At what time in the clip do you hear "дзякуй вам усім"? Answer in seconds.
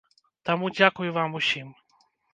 0.79-1.67